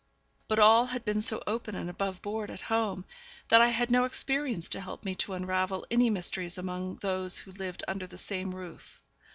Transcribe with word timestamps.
But 0.47 0.57
all 0.57 0.87
had 0.87 1.05
been 1.05 1.21
so 1.21 1.43
open 1.45 1.75
and 1.75 1.87
above 1.87 2.23
board 2.23 2.49
at 2.49 2.61
home, 2.61 3.05
that 3.49 3.61
I 3.61 3.67
had 3.67 3.91
no 3.91 4.03
experience 4.05 4.67
to 4.69 4.81
help 4.81 5.05
me 5.05 5.13
to 5.17 5.33
unravel 5.33 5.85
any 5.91 6.09
mysteries 6.09 6.57
among 6.57 6.95
those 7.03 7.37
who 7.37 7.51
lived 7.51 7.83
under 7.87 8.07
the 8.07 8.17
same 8.17 8.55
roof. 8.55 8.99